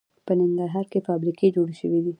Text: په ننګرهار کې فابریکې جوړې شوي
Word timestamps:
په 0.25 0.31
ننګرهار 0.39 0.85
کې 0.91 0.99
فابریکې 1.07 1.47
جوړې 1.55 1.75
شوي 1.81 1.99